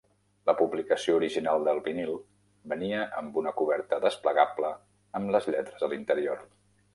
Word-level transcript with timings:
La 0.49 0.53
publicació 0.59 1.17
original 1.17 1.65
del 1.67 1.81
vinil 1.87 2.15
venia 2.73 3.03
amb 3.21 3.37
una 3.43 3.53
coberta 3.61 4.01
desplegable 4.07 4.73
amb 5.21 5.35
les 5.37 5.51
lletres 5.53 5.87
a 5.89 5.93
l'interior. 5.93 6.43